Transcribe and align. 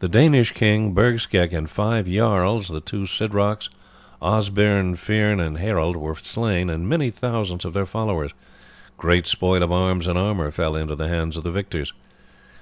The 0.00 0.10
Danish 0.10 0.52
king 0.52 0.92
Bergsecg 0.92 1.54
and 1.54 1.70
five 1.70 2.06
jarls, 2.06 2.68
the 2.68 2.82
two 2.82 3.06
Sidrocs, 3.06 3.70
Osbearn, 4.20 4.94
Frene, 4.96 5.40
and 5.40 5.56
Hareld, 5.56 5.96
were 5.96 6.14
slain, 6.16 6.68
and 6.68 6.86
many 6.86 7.10
thousands 7.10 7.64
of 7.64 7.72
their 7.72 7.86
followers. 7.86 8.34
Great 8.98 9.26
spoil 9.26 9.62
of 9.62 9.72
arms 9.72 10.06
and 10.06 10.18
armour 10.18 10.50
fell 10.50 10.76
into 10.76 10.94
the 10.96 11.08
hands 11.08 11.38
of 11.38 11.44
the 11.44 11.50
victors. 11.50 11.94